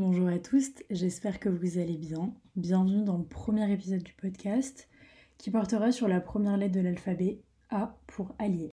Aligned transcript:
Bonjour 0.00 0.28
à 0.28 0.38
tous, 0.38 0.70
j'espère 0.90 1.40
que 1.40 1.48
vous 1.48 1.76
allez 1.76 1.96
bien. 1.96 2.32
Bienvenue 2.54 3.02
dans 3.02 3.18
le 3.18 3.24
premier 3.24 3.68
épisode 3.72 4.04
du 4.04 4.12
podcast 4.12 4.88
qui 5.38 5.50
portera 5.50 5.90
sur 5.90 6.06
la 6.06 6.20
première 6.20 6.56
lettre 6.56 6.76
de 6.76 6.80
l'alphabet, 6.80 7.40
A 7.68 7.98
pour 8.06 8.32
allié. 8.38 8.70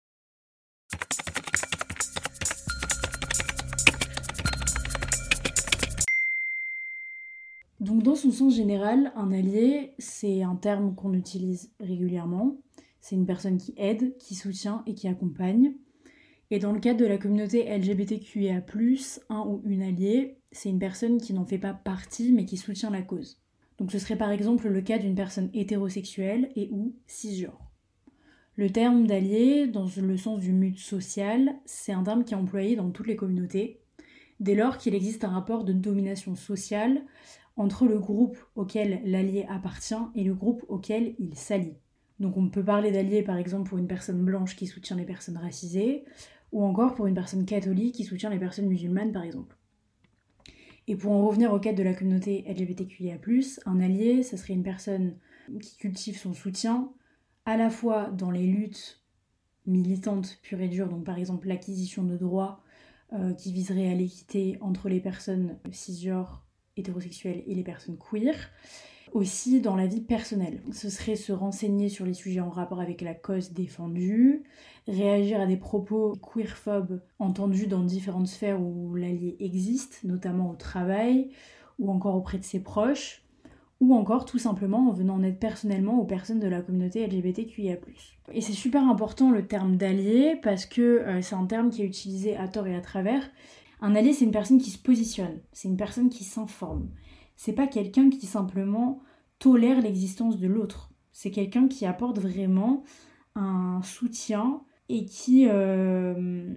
Donc 7.82 8.04
dans 8.04 8.16
son 8.16 8.32
sens 8.32 8.56
général, 8.56 9.12
un 9.18 9.34
allié, 9.34 9.96
c'est 10.00 10.42
un 10.44 10.56
terme 10.56 10.96
qu'on 10.96 11.14
utilise 11.14 11.70
régulièrement. 11.82 12.56
C'est 13.02 13.18
une 13.18 13.26
personne 13.26 13.58
qui 13.58 13.74
aide, 13.76 14.16
qui 14.20 14.36
soutient 14.36 14.84
et 14.86 14.96
qui 14.96 15.10
accompagne. 15.10 15.74
Et 16.52 16.58
dans 16.58 16.72
le 16.72 16.80
cadre 16.80 17.00
de 17.00 17.06
la 17.06 17.20
communauté 17.20 17.66
LGBTQIA, 17.78 18.64
un 19.30 19.42
ou 19.42 19.62
une 19.66 19.84
alliée, 19.84 20.38
c'est 20.52 20.70
une 20.70 20.80
personne 20.80 21.22
qui 21.22 21.34
n'en 21.34 21.46
fait 21.46 21.60
pas 21.60 21.74
partie 21.74 22.32
mais 22.32 22.46
qui 22.46 22.58
soutient 22.58 22.90
la 22.90 23.04
cause. 23.04 23.40
Donc 23.78 23.92
ce 23.92 24.00
serait 24.00 24.18
par 24.18 24.32
exemple 24.32 24.68
le 24.68 24.82
cas 24.82 24.98
d'une 24.98 25.16
personne 25.16 25.50
hétérosexuelle 25.54 26.50
et 26.56 26.70
ou 26.72 26.96
cisgenre. 27.06 27.70
Le 28.56 28.70
terme 28.72 29.08
d'allié, 29.08 29.68
dans 29.68 29.88
le 29.96 30.18
sens 30.18 30.42
du 30.42 30.52
mute 30.52 30.80
social, 30.80 31.56
c'est 31.66 31.94
un 31.94 32.04
terme 32.04 32.26
qui 32.26 32.34
est 32.34 32.38
employé 32.38 32.76
dans 32.76 32.90
toutes 32.90 33.08
les 33.08 33.16
communautés, 33.16 33.80
dès 34.40 34.56
lors 34.56 34.78
qu'il 34.78 34.96
existe 34.96 35.24
un 35.24 35.30
rapport 35.30 35.64
de 35.64 35.72
domination 35.72 36.36
sociale 36.36 37.04
entre 37.56 37.86
le 37.86 38.00
groupe 38.00 38.38
auquel 38.56 39.02
l'allié 39.06 39.46
appartient 39.50 39.94
et 40.16 40.24
le 40.24 40.34
groupe 40.34 40.66
auquel 40.68 41.16
il 41.20 41.36
s'allie. 41.36 41.78
Donc 42.20 42.36
on 42.36 42.50
peut 42.50 42.64
parler 42.64 42.92
d'allié 42.92 43.24
par 43.24 43.38
exemple 43.38 43.70
pour 43.70 43.78
une 43.78 43.88
personne 43.88 44.24
blanche 44.24 44.58
qui 44.58 44.68
soutient 44.68 44.98
les 44.98 45.06
personnes 45.06 45.38
racisées, 45.38 46.04
ou 46.52 46.64
encore 46.64 46.96
pour 46.96 47.08
une 47.08 47.16
personne 47.16 47.46
catholique 47.46 47.96
qui 47.96 48.04
soutient 48.04 48.30
les 48.30 48.40
personnes 48.40 48.68
musulmanes 48.68 49.12
par 49.12 49.24
exemple. 49.24 49.56
Et 50.88 50.96
pour 50.96 51.12
en 51.12 51.28
revenir 51.28 51.54
au 51.54 51.60
cadre 51.60 51.78
de 51.78 51.84
la 51.84 51.94
communauté 51.94 52.44
LGBTQIA, 52.48 53.18
un 53.66 53.80
allié, 53.80 54.24
ça 54.24 54.38
serait 54.38 54.56
une 54.56 54.64
personne 54.64 55.18
qui 55.62 55.78
cultive 55.78 56.18
son 56.18 56.34
soutien 56.34 56.92
à 57.46 57.58
la 57.58 57.70
fois 57.70 58.10
dans 58.10 58.32
les 58.32 58.48
luttes 58.48 59.04
militantes 59.66 60.40
pures 60.42 60.62
et 60.62 60.68
dures, 60.68 60.90
donc 60.90 61.04
par 61.04 61.18
exemple 61.18 61.48
l'acquisition 61.48 62.04
de 62.04 62.18
droits 62.18 62.64
euh, 63.14 63.34
qui 63.34 63.54
viseraient 63.54 63.92
à 63.92 63.96
l'équité 63.96 64.58
entre 64.62 64.90
les 64.90 65.00
personnes 65.00 65.58
cisgenres, 65.72 66.46
hétérosexuelles 66.76 67.44
et 67.46 67.56
les 67.56 67.64
personnes 67.64 67.98
queer, 67.98 68.50
aussi 69.14 69.62
dans 69.62 69.76
la 69.76 69.88
vie 69.88 70.02
personnelle. 70.02 70.62
Ce 70.72 70.90
serait 70.90 71.16
se 71.16 71.32
renseigner 71.32 71.90
sur 71.90 72.06
les 72.06 72.14
sujets 72.14 72.40
en 72.40 72.50
rapport 72.50 72.80
avec 72.80 73.02
la 73.02 73.14
cause 73.14 73.52
défendue, 73.52 74.44
réagir 74.88 75.40
à 75.40 75.46
des 75.46 75.58
propos 75.58 76.16
queerphobes 76.18 77.02
entendus 77.20 77.68
dans 77.68 77.84
différentes 77.84 78.28
sphères 78.28 78.62
où 78.62 78.96
l'allié 78.96 79.36
existe, 79.40 80.02
notamment 80.04 80.52
au 80.52 80.56
travail 80.56 81.30
ou 81.80 81.92
encore 81.92 82.16
auprès 82.16 82.38
de 82.38 82.44
ses 82.44 82.60
proches, 82.60 83.24
ou 83.80 83.96
encore 83.96 84.26
tout 84.26 84.40
simplement 84.40 84.90
en 84.90 84.92
venant 84.92 85.16
en 85.16 85.24
aide 85.24 85.40
personnellement 85.40 86.00
aux 86.00 86.06
personnes 86.06 86.40
de 86.40 86.48
la 86.48 86.62
communauté 86.62 87.08
LGBTQIA. 87.08 87.78
Et 88.34 88.42
c'est 88.42 88.54
super 88.54 88.84
important 88.84 89.32
le 89.32 89.48
terme 89.48 89.78
d'allié 89.78 90.36
parce 90.44 90.66
que 90.66 90.82
euh, 90.82 91.22
c'est 91.22 91.36
un 91.36 91.46
terme 91.46 91.70
qui 91.70 91.82
est 91.82 91.86
utilisé 91.86 92.36
à 92.36 92.48
tort 92.48 92.68
et 92.68 92.76
à 92.76 92.82
travers. 92.82 93.24
Un 93.82 93.96
allié, 93.96 94.12
c'est 94.12 94.26
une 94.26 94.32
personne 94.32 94.58
qui 94.58 94.72
se 94.72 94.78
positionne, 94.78 95.40
c'est 95.54 95.70
une 95.70 95.78
personne 95.78 96.10
qui 96.10 96.26
s'informe, 96.26 96.90
c'est 97.40 97.54
pas 97.54 97.68
quelqu'un 97.68 98.10
qui 98.10 98.26
simplement 98.26 99.00
tolère 99.40 99.80
l'existence 99.80 100.38
de 100.40 100.48
l'autre. 100.48 100.92
C'est 101.14 101.32
quelqu'un 101.32 101.70
qui 101.70 101.86
apporte 101.86 102.20
vraiment 102.20 102.84
un 103.34 103.80
soutien 103.82 104.62
et 104.90 105.06
qui, 105.06 105.48
euh, 105.48 106.54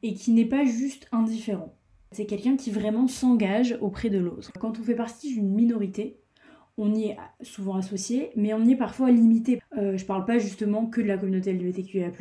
qui 0.00 0.30
n'est 0.30 0.46
pas 0.46 0.64
juste 0.64 1.08
indifférent. 1.12 1.76
C'est 2.10 2.24
quelqu'un 2.24 2.56
qui 2.56 2.70
vraiment 2.70 3.06
s'engage 3.06 3.76
auprès 3.82 4.08
de 4.08 4.16
l'autre. 4.16 4.50
Quand 4.58 4.80
on 4.80 4.82
fait 4.82 4.94
partie 4.94 5.30
d'une 5.34 5.50
minorité, 5.50 6.22
on 6.78 6.94
y 6.94 7.08
est 7.08 7.18
souvent 7.42 7.76
associé, 7.76 8.30
mais 8.36 8.54
on 8.54 8.64
y 8.64 8.72
est 8.72 8.76
parfois 8.76 9.10
limité. 9.10 9.60
Euh, 9.76 9.98
je 9.98 10.06
parle 10.06 10.24
pas 10.24 10.38
justement 10.38 10.86
que 10.86 11.02
de 11.02 11.06
la 11.06 11.18
communauté 11.18 11.52
LGBTQIA, 11.52 12.12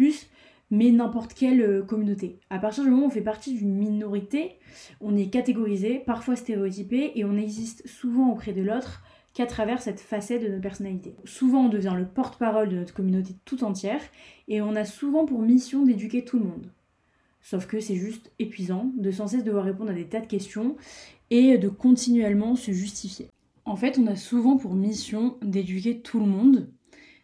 mais 0.71 0.91
n'importe 0.91 1.33
quelle 1.33 1.61
euh, 1.61 1.83
communauté. 1.83 2.39
À 2.49 2.59
partir 2.59 2.83
du 2.83 2.89
moment 2.89 3.03
où 3.03 3.07
on 3.07 3.11
fait 3.11 3.21
partie 3.21 3.53
d'une 3.53 3.73
minorité, 3.73 4.57
on 5.01 5.15
est 5.15 5.29
catégorisé, 5.29 5.99
parfois 6.05 6.35
stéréotypé, 6.35 7.13
et 7.15 7.25
on 7.25 7.37
existe 7.37 7.87
souvent 7.87 8.31
auprès 8.31 8.53
de 8.53 8.61
l'autre 8.61 9.03
qu'à 9.33 9.45
travers 9.45 9.81
cette 9.81 9.99
facette 9.99 10.43
de 10.43 10.47
notre 10.47 10.61
personnalité. 10.61 11.15
Souvent, 11.25 11.65
on 11.65 11.69
devient 11.69 11.95
le 11.95 12.05
porte-parole 12.05 12.69
de 12.69 12.77
notre 12.77 12.93
communauté 12.93 13.35
tout 13.45 13.63
entière, 13.63 14.01
et 14.47 14.61
on 14.61 14.75
a 14.75 14.85
souvent 14.85 15.25
pour 15.25 15.41
mission 15.41 15.85
d'éduquer 15.85 16.25
tout 16.25 16.39
le 16.39 16.45
monde. 16.45 16.71
Sauf 17.41 17.67
que 17.67 17.79
c'est 17.79 17.95
juste 17.95 18.31
épuisant 18.39 18.91
de 18.97 19.11
sans 19.11 19.27
cesse 19.27 19.43
devoir 19.43 19.65
répondre 19.65 19.91
à 19.91 19.93
des 19.93 20.05
tas 20.05 20.19
de 20.19 20.27
questions 20.27 20.75
et 21.29 21.57
de 21.57 21.69
continuellement 21.69 22.55
se 22.55 22.71
justifier. 22.71 23.29
En 23.65 23.75
fait, 23.75 23.97
on 23.97 24.07
a 24.07 24.15
souvent 24.15 24.57
pour 24.57 24.73
mission 24.73 25.37
d'éduquer 25.41 26.01
tout 26.01 26.19
le 26.19 26.25
monde, 26.25 26.69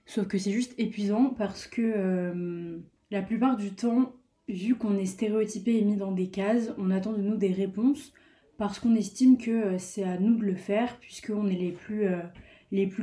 sauf 0.06 0.28
que 0.28 0.38
c'est 0.38 0.52
juste 0.52 0.74
épuisant 0.78 1.34
parce 1.38 1.68
que 1.68 1.82
euh, 1.82 2.78
la 3.12 3.22
plupart 3.22 3.58
du 3.58 3.72
temps, 3.72 4.14
vu 4.48 4.76
qu'on 4.76 4.98
est 4.98 5.06
stéréotypé 5.06 5.78
et 5.78 5.82
mis 5.84 5.96
dans 5.96 6.12
des 6.12 6.30
cases, 6.30 6.74
on 6.78 6.92
attend 6.92 7.14
de 7.14 7.22
nous 7.22 7.38
des 7.38 7.52
réponses 7.52 8.14
parce 8.58 8.80
qu'on 8.80 8.96
estime 8.96 9.38
que 9.38 9.52
euh, 9.52 9.78
c'est 9.78 10.04
à 10.04 10.18
nous 10.18 10.36
de 10.36 10.44
le 10.44 10.56
faire, 10.56 10.98
puisqu'on 11.00 11.48
est 11.48 11.56
les 11.56 11.72
plus, 11.72 12.08
euh, 12.08 12.22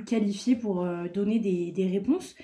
qualifiés 0.07 0.57
pour 0.57 0.85
euh, 0.85 1.09
donner 1.13 1.39
des, 1.39 1.87
réponses. 1.87 2.35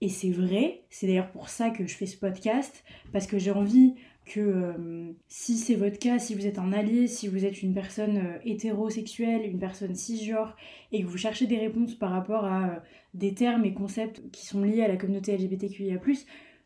Et 0.00 0.08
c'est 0.08 0.30
vrai, 0.30 0.82
c'est 0.90 1.06
d'ailleurs 1.06 1.32
pour 1.32 1.48
ça 1.48 1.70
que 1.70 1.86
je 1.86 1.94
fais 1.94 2.06
ce 2.06 2.16
podcast, 2.16 2.84
parce 3.12 3.26
que 3.26 3.38
j'ai 3.38 3.50
envie 3.50 3.94
que 4.26 4.74
si 5.26 5.56
c'est 5.56 5.74
votre 5.74 5.98
cas, 5.98 6.18
si 6.18 6.34
vous 6.34 6.46
êtes 6.46 6.58
un 6.58 6.72
allié, 6.74 7.06
si 7.06 7.28
vous 7.28 7.46
êtes 7.46 7.62
une 7.62 7.72
personne 7.72 8.38
hétérosexuelle, 8.44 9.46
une 9.46 9.58
personne 9.58 9.94
cisgenre, 9.94 10.54
et 10.92 11.02
que 11.02 11.08
vous 11.08 11.16
cherchez 11.16 11.46
des 11.46 11.56
réponses 11.56 11.94
par 11.94 12.10
rapport 12.10 12.44
à 12.44 12.82
des 13.14 13.32
termes 13.32 13.64
et 13.64 13.72
concepts 13.72 14.22
qui 14.30 14.46
sont 14.46 14.62
liés 14.62 14.82
à 14.82 14.88
la 14.88 14.98
communauté 14.98 15.34
LGBTQIA, 15.36 15.98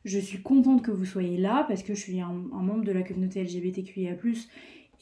je 0.04 0.18
suis 0.18 0.42
contente 0.42 0.82
que 0.82 0.90
vous 0.90 1.04
soyez 1.04 1.36
là 1.36 1.64
parce 1.68 1.82
que 1.82 1.94
je 1.94 2.00
suis 2.00 2.20
un, 2.20 2.32
membre 2.32 2.84
de 2.84 2.92
la 2.92 3.02
communauté 3.02 3.42
LGBTQIA+, 3.42 4.16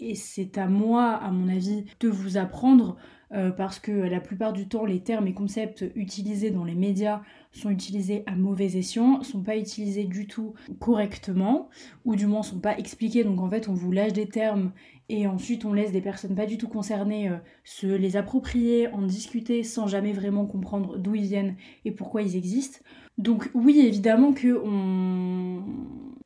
et 0.02 0.14
c'est 0.14 0.56
à 0.56 0.66
moi, 0.66 1.12
à 1.12 1.30
mon 1.30 1.48
avis, 1.48 1.84
de 2.00 2.08
vous 2.08 2.38
apprendre 2.38 2.96
euh, 3.32 3.50
parce 3.50 3.78
que 3.78 3.92
la 3.92 4.20
plupart 4.20 4.52
du 4.52 4.66
temps, 4.66 4.84
les 4.84 5.00
termes 5.00 5.26
et 5.26 5.34
concepts 5.34 5.84
utilisés 5.94 6.50
dans 6.50 6.64
les 6.64 6.74
médias 6.74 7.20
sont 7.52 7.70
utilisés 7.70 8.24
à 8.26 8.34
mauvais 8.34 8.76
escient, 8.76 9.22
sont 9.22 9.42
pas 9.42 9.56
utilisés 9.56 10.04
du 10.04 10.26
tout 10.26 10.54
correctement, 10.78 11.68
ou 12.04 12.16
du 12.16 12.26
moins 12.26 12.42
sont 12.42 12.60
pas 12.60 12.76
expliqués. 12.78 13.22
Donc 13.22 13.40
en 13.40 13.50
fait, 13.50 13.68
on 13.68 13.74
vous 13.74 13.92
lâche 13.92 14.14
des 14.14 14.26
termes 14.26 14.72
et 15.10 15.26
ensuite 15.26 15.64
on 15.64 15.72
laisse 15.72 15.92
des 15.92 16.00
personnes 16.00 16.34
pas 16.34 16.46
du 16.46 16.56
tout 16.56 16.68
concernées 16.68 17.28
euh, 17.28 17.36
se 17.64 17.86
les 17.86 18.16
approprier, 18.16 18.88
en 18.88 19.02
discuter 19.02 19.62
sans 19.64 19.88
jamais 19.88 20.12
vraiment 20.12 20.46
comprendre 20.46 20.96
d'où 20.98 21.14
ils 21.16 21.26
viennent 21.26 21.56
et 21.84 21.90
pourquoi 21.90 22.22
ils 22.22 22.36
existent. 22.36 22.78
Donc 23.18 23.50
oui, 23.54 23.80
évidemment 23.80 24.32
que 24.32 24.60
on, 24.64 25.62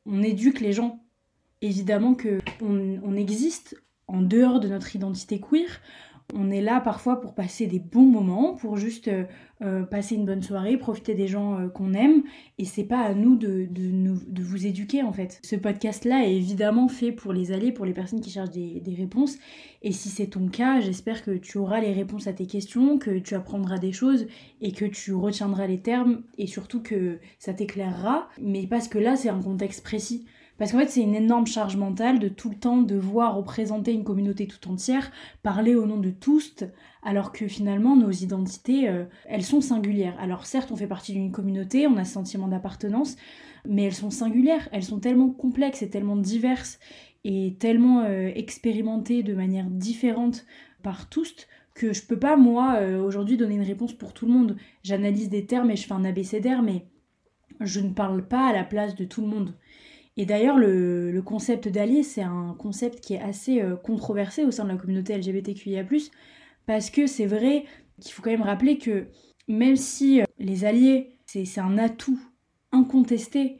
on 0.05 0.21
éduque 0.21 0.61
les 0.61 0.71
gens. 0.71 1.01
Évidemment 1.61 2.13
que 2.13 2.39
on 2.61 3.15
existe 3.15 3.81
en 4.07 4.21
dehors 4.21 4.59
de 4.59 4.67
notre 4.67 4.95
identité 4.95 5.41
queer. 5.41 5.81
On 6.33 6.49
est 6.49 6.61
là 6.61 6.81
parfois 6.81 7.21
pour 7.21 7.35
passer 7.35 7.67
des 7.67 7.79
bons 7.79 8.05
moments, 8.05 8.55
pour 8.55 8.77
juste 8.77 9.07
euh, 9.09 9.25
euh, 9.61 9.83
passer 9.83 10.15
une 10.15 10.25
bonne 10.25 10.41
soirée, 10.41 10.75
profiter 10.75 11.13
des 11.13 11.27
gens 11.27 11.59
euh, 11.59 11.67
qu'on 11.67 11.93
aime. 11.93 12.23
Et 12.57 12.65
c'est 12.65 12.83
pas 12.83 12.99
à 12.99 13.13
nous 13.13 13.35
de, 13.35 13.67
de, 13.69 14.41
vous 14.41 14.65
éduquer 14.65 15.03
en 15.03 15.13
fait. 15.13 15.39
Ce 15.43 15.55
podcast-là 15.55 16.25
est 16.25 16.35
évidemment 16.35 16.87
fait 16.87 17.11
pour 17.11 17.31
les 17.31 17.51
allées, 17.51 17.71
pour 17.71 17.85
les 17.85 17.93
personnes 17.93 18.21
qui 18.21 18.31
cherchent 18.31 18.49
des 18.49 18.95
réponses. 18.97 19.37
Et 19.85 19.91
si 19.91 20.09
c'est 20.09 20.25
ton 20.25 20.47
cas, 20.47 20.79
j'espère 20.79 21.23
que 21.23 21.29
tu 21.29 21.59
auras 21.59 21.79
les 21.79 21.93
réponses 21.93 22.25
à 22.25 22.33
tes 22.33 22.47
questions, 22.47 22.97
que 22.97 23.19
tu 23.19 23.35
apprendras 23.35 23.77
des 23.77 23.91
choses 23.91 24.25
et 24.59 24.71
que 24.71 24.85
tu 24.85 25.13
retiendras 25.13 25.67
les 25.67 25.79
termes 25.79 26.23
et 26.39 26.47
surtout 26.47 26.81
que 26.81 27.19
ça 27.37 27.53
t'éclairera. 27.53 28.27
Mais 28.41 28.65
parce 28.65 28.87
que 28.87 28.97
là, 28.97 29.15
c'est 29.15 29.29
un 29.29 29.43
contexte 29.43 29.83
précis. 29.83 30.25
Parce 30.57 30.71
qu'en 30.71 30.79
fait, 30.79 30.89
c'est 30.89 31.01
une 31.01 31.15
énorme 31.15 31.47
charge 31.47 31.75
mentale 31.75 32.19
de 32.19 32.29
tout 32.29 32.49
le 32.49 32.55
temps 32.55 32.81
devoir 32.81 33.35
représenter 33.35 33.91
une 33.91 34.05
communauté 34.05 34.47
tout 34.47 34.69
entière, 34.69 35.11
parler 35.43 35.75
au 35.75 35.85
nom 35.85 35.97
de 35.97 36.11
tous, 36.11 36.63
alors 37.03 37.31
que 37.31 37.47
finalement, 37.47 37.95
nos 37.95 38.11
identités, 38.11 38.87
euh, 38.87 39.03
elles 39.25 39.43
sont 39.43 39.61
singulières. 39.61 40.15
Alors 40.19 40.45
certes, 40.45 40.71
on 40.71 40.77
fait 40.77 40.87
partie 40.87 41.13
d'une 41.13 41.31
communauté, 41.31 41.87
on 41.87 41.97
a 41.97 42.05
ce 42.05 42.13
sentiment 42.13 42.47
d'appartenance, 42.47 43.17
mais 43.67 43.83
elles 43.83 43.93
sont 43.93 44.11
singulières, 44.11 44.69
elles 44.71 44.83
sont 44.83 44.99
tellement 44.99 45.29
complexes 45.29 45.81
et 45.81 45.89
tellement 45.89 46.15
diverses 46.15 46.79
et 47.25 47.55
tellement 47.59 48.03
euh, 48.03 48.31
expérimentées 48.35 49.23
de 49.23 49.33
manière 49.33 49.69
différente 49.69 50.45
par 50.83 51.09
tous 51.09 51.47
que 51.73 51.91
je 51.91 52.03
peux 52.03 52.17
pas, 52.17 52.37
moi, 52.37 52.77
euh, 52.79 53.03
aujourd'hui, 53.03 53.35
donner 53.35 53.55
une 53.55 53.61
réponse 53.61 53.93
pour 53.93 54.13
tout 54.13 54.25
le 54.25 54.31
monde. 54.31 54.55
J'analyse 54.83 55.29
des 55.29 55.45
termes 55.45 55.69
et 55.69 55.75
je 55.75 55.85
fais 55.85 55.93
un 55.93 56.05
abécédaire, 56.05 56.63
mais 56.63 56.85
je 57.59 57.81
ne 57.81 57.89
parle 57.89 58.25
pas 58.25 58.47
à 58.47 58.53
la 58.53 58.63
place 58.63 58.95
de 58.95 59.05
tout 59.05 59.21
le 59.21 59.27
monde. 59.27 59.53
Et 60.17 60.25
d'ailleurs, 60.25 60.57
le, 60.57 61.21
concept 61.25 61.67
d'allié, 61.67 62.03
c'est 62.03 62.21
un 62.21 62.55
concept 62.57 63.01
qui 63.01 63.15
est 63.15 63.21
assez 63.21 63.61
euh, 63.61 63.75
controversé 63.75 64.45
au 64.45 64.51
sein 64.51 64.63
de 64.63 64.69
la 64.69 64.77
communauté 64.77 65.17
LGBTQIA, 65.17 65.83
parce 66.65 66.89
que 66.89 67.05
c'est 67.07 67.25
vrai 67.25 67.65
qu'il 67.99 68.13
faut 68.13 68.21
quand 68.21 68.31
même 68.31 68.41
rappeler 68.41 68.77
que 68.77 69.07
même 69.47 69.75
si 69.75 70.21
euh, 70.21 70.25
les 70.39 70.65
alliés, 70.65 71.17
c'est 71.25 71.59
un 71.59 71.77
atout 71.77 72.19
incontesté 72.71 73.59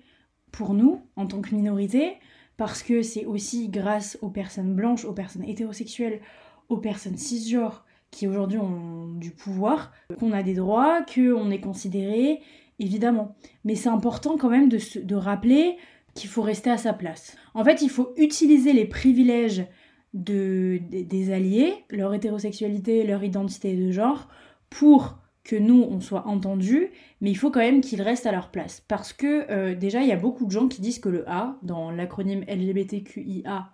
pour 0.52 0.74
nous 0.74 1.02
en 1.18 1.26
tant 1.26 1.42
que 1.42 1.54
minorité, 1.54 2.14
parce 2.56 2.84
que 2.84 3.02
c'est 3.02 3.26
aussi 3.26 3.68
grâce 3.68 4.18
aux 4.22 4.30
personnes 4.30 4.74
blanches, 4.76 5.04
aux 5.04 5.14
personnes 5.14 5.44
hétérosexuelles, 5.44 6.22
aux 6.70 6.78
personnes 6.78 7.18
cisgenres 7.18 7.86
qui 8.12 8.28
aujourd'hui 8.28 8.60
ont 8.60 9.08
du 9.16 9.32
pouvoir, 9.32 9.92
qu'on 10.20 10.32
a 10.32 10.42
des 10.42 10.54
droits, 10.54 11.02
qu'on 11.04 11.52
est 11.52 11.60
considéré, 11.60 12.40
évidemment. 12.80 13.36
Mais 13.66 13.76
c'est 13.76 13.90
important 13.90 14.38
quand 14.38 14.50
même 14.50 14.70
de, 14.70 14.80
de 15.02 15.16
rappeler 15.16 15.76
qu'il 16.16 16.30
faut 16.30 16.42
rester 16.42 16.72
à 16.72 16.78
sa 16.78 16.94
place. 16.94 17.38
En 17.54 17.64
fait, 17.64 17.82
il 17.82 17.90
faut 17.90 18.14
utiliser 18.18 18.74
les 18.74 18.86
privilèges 18.86 19.66
de, 20.14 20.80
des 20.90 21.32
alliés, 21.32 21.74
leur 21.92 22.14
hétérosexualité, 22.14 23.04
leur 23.04 23.24
identité 23.24 23.76
de 23.76 23.92
genre, 23.92 24.30
pour 24.70 25.20
que 25.44 25.56
nous, 25.56 25.86
on 25.90 26.00
soit 26.00 26.26
entendus, 26.26 26.90
mais 27.22 27.30
il 27.30 27.36
faut 27.36 27.52
quand 27.52 27.60
même 27.60 27.82
qu'ils 27.82 28.02
restent 28.02 28.26
à 28.26 28.32
leur 28.32 28.50
place. 28.50 28.82
Parce 28.88 29.14
que 29.14 29.46
euh, 29.52 29.76
déjà, 29.76 30.02
il 30.02 30.08
y 30.08 30.12
a 30.12 30.18
beaucoup 30.18 30.46
de 30.46 30.52
gens 30.52 30.68
qui 30.68 30.82
disent 30.82 31.00
que 31.00 31.10
le 31.10 31.30
A, 31.30 31.58
dans 31.62 31.92
l'acronyme 31.92 32.44
LGBTQIA, 32.48 33.70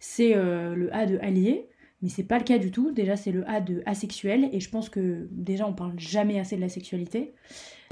c'est 0.00 0.36
euh, 0.36 0.74
le 0.74 0.94
A 0.94 1.06
de 1.06 1.18
allié, 1.18 1.68
mais 2.02 2.08
c'est 2.08 2.24
pas 2.24 2.38
le 2.38 2.44
cas 2.44 2.58
du 2.58 2.70
tout. 2.70 2.92
Déjà, 2.92 3.16
c'est 3.16 3.32
le 3.32 3.48
A 3.48 3.60
de 3.60 3.82
asexuel, 3.86 4.48
et 4.52 4.60
je 4.60 4.70
pense 4.70 4.88
que 4.88 5.28
déjà, 5.30 5.66
on 5.66 5.72
parle 5.72 5.98
jamais 5.98 6.38
assez 6.38 6.56
de 6.56 6.60
la 6.60 6.68
sexualité. 6.68 7.34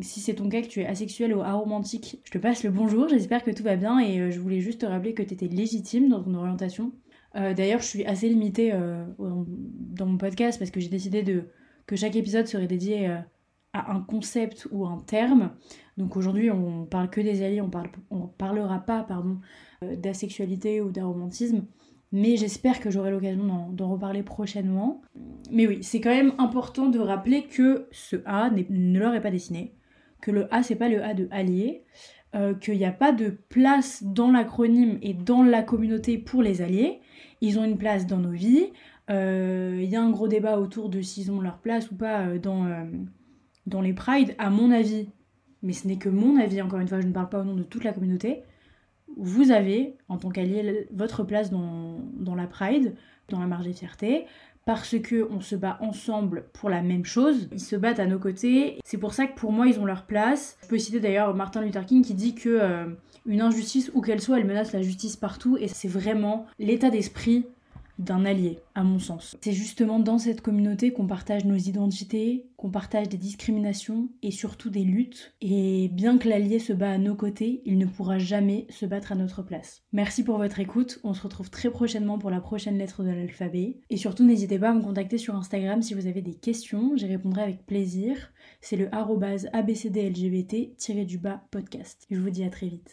Si 0.01 0.21
c'est 0.21 0.35
ton 0.35 0.49
cas 0.49 0.63
que 0.63 0.69
tu 0.69 0.81
es 0.81 0.87
asexuel 0.87 1.35
ou 1.35 1.43
aromantique, 1.43 2.21
je 2.25 2.31
te 2.31 2.39
passe 2.39 2.65
le 2.65 2.71
bonjour, 2.71 3.09
j'espère 3.09 3.45
que 3.45 3.51
tout 3.51 3.63
va 3.63 3.77
bien, 3.77 3.99
et 4.01 4.21
euh, 4.21 4.31
je 4.31 4.41
voulais 4.41 4.61
juste 4.61 4.81
te 4.81 4.87
rappeler 4.87 5.15
que 5.15 5.23
tu 5.23 5.35
étais 5.35 5.49
légitime 5.49 6.09
dans 6.09 6.23
ton 6.23 6.35
orientation. 6.35 6.93
D'ailleurs, 7.35 7.81
je 7.81 7.87
suis 7.87 8.05
assez 8.05 8.29
limitée 8.29 8.73
dans 9.19 10.07
mon 10.07 10.19
podcast 10.19 10.57
parce 10.57 10.71
que 10.71 10.79
j'ai 10.79 10.89
décidé 10.89 11.25
de 11.25 11.49
que 11.87 11.97
chaque 11.97 12.17
épisode 12.17 12.47
serait 12.47 12.67
dédié 12.67 13.09
euh, 13.09 13.19
à 13.73 13.93
un 13.93 14.01
concept 14.01 14.69
ou 14.71 14.87
un 14.87 14.99
terme. 14.99 15.53
Donc 15.97 16.17
aujourd'hui, 16.17 16.51
on 16.51 16.87
parle 16.87 17.11
que 17.11 17.21
des 17.21 17.43
alliés, 17.43 17.61
on, 17.61 17.71
parle, 17.71 17.91
on 18.11 18.27
parlera 18.27 18.81
pas 18.81 19.03
pardon, 19.03 19.41
euh, 19.83 19.97
d'asexualité 19.97 20.81
ou 20.81 20.91
d'aromantisme. 20.91 21.67
Mais 22.17 22.37
j'espère 22.37 22.79
que 22.79 22.93
j'aurai 22.93 23.11
l'occasion 23.11 23.73
d'en 23.73 23.89
reparler 23.91 24.23
prochainement. 24.23 25.03
Mais 25.51 25.67
oui, 25.67 25.83
c'est 25.83 26.01
quand 26.01 26.15
même 26.15 26.33
important 26.39 26.89
de 26.89 27.01
rappeler 27.01 27.43
que 27.43 27.89
ce 27.91 28.15
A 28.25 28.51
ne 28.51 28.99
leur 29.01 29.15
est 29.15 29.21
pas 29.21 29.33
destiné. 29.33 29.75
Que 30.23 30.31
le 30.31 30.47
A, 30.55 30.63
c'est 30.63 30.77
pas 30.77 30.89
le 30.89 31.03
A 31.03 31.13
de 31.13 31.27
allié. 31.33 31.83
Euh, 32.37 32.55
qu'il 32.55 32.79
n'y 32.79 32.85
a 32.85 32.93
pas 32.93 33.11
de 33.11 33.31
place 33.49 34.05
dans 34.05 34.31
l'acronyme 34.31 34.99
et 35.03 35.13
dans 35.13 35.43
la 35.43 35.65
communauté 35.65 36.17
pour 36.17 36.41
les 36.41 36.63
alliés. 36.63 37.01
Ils 37.41 37.59
ont 37.59 37.65
une 37.65 37.79
place 37.79 38.07
dans 38.07 38.19
nos 38.19 38.31
vies. 38.31 38.69
Il 39.09 39.15
euh, 39.15 39.83
y 39.83 39.97
a 39.97 40.01
un 40.01 40.11
gros 40.11 40.29
débat 40.29 40.61
autour 40.61 40.91
de 40.91 41.01
s'ils 41.01 41.33
ont 41.33 41.41
leur 41.41 41.59
place 41.59 41.91
ou 41.91 41.97
pas 41.97 42.21
euh, 42.21 42.39
dans, 42.39 42.89
dans 43.67 43.81
les 43.81 43.93
prides, 43.93 44.37
à 44.39 44.51
mon 44.51 44.71
avis, 44.71 45.09
mais 45.63 45.73
ce 45.73 45.89
n'est 45.89 45.99
que 45.99 46.09
mon 46.09 46.37
avis, 46.37 46.63
encore 46.63 46.79
une 46.79 46.87
fois, 46.87 47.01
je 47.01 47.09
ne 47.09 47.13
parle 47.13 47.29
pas 47.29 47.41
au 47.41 47.45
nom 47.45 47.55
de 47.55 47.65
toute 47.65 47.83
la 47.83 47.93
communauté, 47.93 48.43
vous 49.17 49.51
avez, 49.51 49.97
en 50.09 50.19
tant 50.19 50.31
qu'allié, 50.31 50.87
votre 50.93 51.23
place 51.25 51.51
dans, 51.51 52.35
la 52.35 52.47
Pride, 52.47 52.95
dans 53.29 53.41
la 53.41 53.47
marge 53.47 53.65
des 53.65 53.73
fiertés, 53.73 54.27
parce 54.65 54.99
que 54.99 55.29
on 55.31 55.41
se 55.41 55.57
bat 55.57 55.79
ensemble 55.81 56.45
pour 56.55 56.71
la 56.71 56.83
même 56.83 57.05
chose. 57.05 57.49
Ils 57.53 57.61
se 57.61 57.77
battent 57.77 58.01
à 58.01 58.07
nos 58.07 58.19
côtés. 58.19 58.79
C'est 58.85 58.99
pour 58.99 59.13
ça 59.13 59.27
que 59.27 59.39
pour 59.39 59.53
moi, 59.53 59.67
ils 59.67 59.79
ont 59.79 59.85
leur 59.85 60.07
place. 60.07 60.57
Je 60.63 60.69
peux 60.69 60.79
citer 60.79 61.01
d'ailleurs 61.01 61.35
Martin 61.35 61.61
Luther 61.61 61.85
King 61.85 62.03
qui 62.03 62.15
dit 62.15 62.35
que 62.35 62.97
une 63.27 63.41
injustice, 63.41 63.91
où 63.95 64.01
qu'elle 64.01 64.21
soit, 64.21 64.39
elle 64.39 64.47
menace 64.47 64.73
la 64.73 64.83
justice 64.83 65.17
partout. 65.17 65.57
Et 65.59 65.69
c'est 65.69 65.89
vraiment 65.89 66.47
l'état 66.59 66.91
d'esprit 66.91 67.47
d'un 67.99 68.25
allié, 68.25 68.59
à 68.75 68.83
mon 68.83 68.99
sens. 68.99 69.37
C'est 69.41 69.53
justement 69.53 70.01
dans 70.01 70.19
cette 70.19 70.41
communauté 70.41 70.93
qu'on 70.93 71.07
partage 71.07 71.45
nos 71.45 71.57
identités, 71.57 72.47
qu'on 72.57 72.71
partage 72.71 73.09
des 73.09 73.17
discriminations 73.17 74.09
et 74.23 74.31
surtout 74.31 74.71
des 74.71 74.85
luttes. 74.85 75.35
Et 75.41 75.89
bien 75.93 76.19
que 76.19 76.29
l'allié 76.29 76.59
se 76.59 76.73
bat 76.73 76.91
à 76.91 76.99
nos 76.99 77.15
côtés, 77.15 77.63
il 77.65 77.79
ne 77.79 77.87
pourra 77.87 78.19
jamais 78.19 78.67
se 78.71 78.87
battre 78.87 79.13
à 79.13 79.17
notre 79.17 79.43
place. 79.43 79.83
Merci 79.93 80.25
pour 80.25 80.39
votre 80.39 80.59
écoute, 80.61 81.01
on 81.05 81.15
se 81.15 81.23
retrouve 81.23 81.51
très 81.51 81.71
prochainement 81.71 82.19
pour 82.19 82.31
la 82.31 82.41
prochaine 82.41 82.79
lettre 82.79 83.05
de 83.05 83.11
l'alphabet. 83.11 83.79
Et 83.91 83.97
surtout 83.97 84.25
n'hésitez 84.25 84.59
pas 84.59 84.71
à 84.71 84.75
me 84.75 84.83
contacter 84.83 85.19
sur 85.19 85.37
Instagram 85.37 85.83
si 85.83 85.95
vous 85.95 86.07
avez 86.07 86.23
des 86.23 86.35
questions, 86.35 86.97
j'y 86.97 87.07
répondrai 87.07 87.43
avec 87.43 87.67
plaisir. 87.67 88.17
C'est 88.61 88.77
le 88.77 88.89
abcdlgbt-du-bas 88.93 91.43
podcast. 91.51 92.07
Je 92.11 92.19
vous 92.19 92.31
dis 92.31 92.45
à 92.45 92.51
très 92.51 92.69
vite. 92.69 92.93